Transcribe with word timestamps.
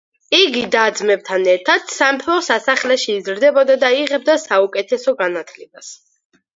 იგი 0.35 0.61
და-ძმებთან 0.75 1.45
ერთად 1.53 1.93
სამეფო 1.97 2.39
სასახლეში 2.49 3.15
იზრდებოდა 3.19 3.79
და 3.87 3.95
იღებდა 4.01 4.41
საუკეთესო 4.49 5.19
განათლებას. 5.25 5.99